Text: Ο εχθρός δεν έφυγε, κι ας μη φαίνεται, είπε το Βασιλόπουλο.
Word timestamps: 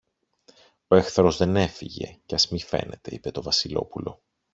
Ο 0.87 0.95
εχθρός 0.95 1.37
δεν 1.37 1.55
έφυγε, 1.55 2.19
κι 2.25 2.35
ας 2.35 2.49
μη 2.49 2.59
φαίνεται, 2.61 3.09
είπε 3.13 3.31
το 3.31 3.41
Βασιλόπουλο. 3.41 4.21